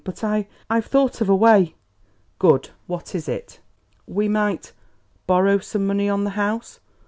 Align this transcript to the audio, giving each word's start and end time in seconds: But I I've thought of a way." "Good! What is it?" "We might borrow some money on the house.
But 0.03 0.23
I 0.23 0.47
I've 0.67 0.87
thought 0.87 1.21
of 1.21 1.29
a 1.29 1.35
way." 1.35 1.75
"Good! 2.39 2.71
What 2.87 3.13
is 3.13 3.29
it?" 3.29 3.59
"We 4.07 4.27
might 4.27 4.71
borrow 5.27 5.59
some 5.59 5.85
money 5.85 6.09
on 6.09 6.23
the 6.23 6.31
house. 6.31 6.79